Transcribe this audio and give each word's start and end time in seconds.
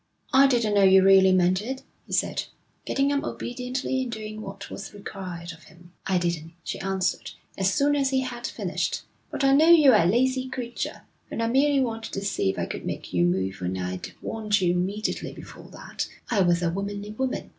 'I 0.33 0.47
didn't 0.47 0.73
know 0.73 0.81
you 0.81 1.03
really 1.03 1.31
meant 1.31 1.61
it,' 1.61 1.83
he 2.07 2.11
said, 2.13 2.45
getting 2.87 3.11
up 3.11 3.23
obediently 3.23 4.01
and 4.01 4.11
doing 4.11 4.41
what 4.41 4.71
was 4.71 4.95
required 4.95 5.51
of 5.51 5.65
him. 5.65 5.91
'I 6.07 6.17
didn't,' 6.17 6.53
she 6.63 6.79
answered, 6.79 7.29
as 7.55 7.71
soon 7.71 7.95
as 7.95 8.09
he 8.09 8.21
had 8.21 8.47
finished. 8.47 9.01
'But 9.29 9.43
I 9.43 9.53
know 9.53 9.69
you're 9.69 9.93
a 9.93 10.07
lazy 10.07 10.49
creature, 10.49 11.03
and 11.29 11.43
I 11.43 11.45
merely 11.45 11.81
wanted 11.81 12.13
to 12.13 12.25
see 12.25 12.49
if 12.49 12.57
I 12.57 12.65
could 12.65 12.83
make 12.83 13.13
you 13.13 13.25
move 13.25 13.61
when 13.61 13.77
I'd 13.77 14.13
warned 14.23 14.59
you 14.59 14.71
immediately 14.71 15.33
before 15.33 15.69
that 15.69 16.07
I 16.31 16.41
was 16.41 16.63
a 16.63 16.71
womanly 16.71 17.11
woman.' 17.11 17.49